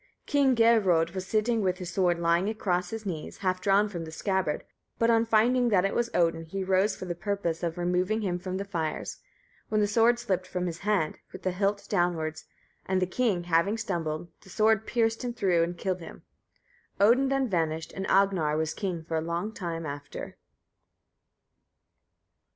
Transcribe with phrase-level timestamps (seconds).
[0.25, 4.11] King Geirröd was sitting with his sword lying across his knees, half drawn from the
[4.11, 4.63] scabbard,
[4.97, 8.39] but on finding that it was Odin, he rose for the purpose of removing him
[8.39, 9.19] from the fires,
[9.69, 12.45] when the sword slipt from his hand with the hilt downwards;
[12.87, 16.23] and the king having stumbled, the sword pierced him through and killed him.
[16.99, 20.35] Odin then vanished, and Agnar was king for a long time after.